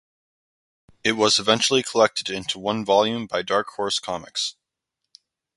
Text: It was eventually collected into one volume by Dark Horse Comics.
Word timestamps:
It 1.03 1.11
was 1.11 1.37
eventually 1.37 1.83
collected 1.83 2.27
into 2.31 2.57
one 2.57 2.83
volume 2.83 3.27
by 3.27 3.43
Dark 3.43 3.67
Horse 3.75 3.99
Comics. 3.99 4.55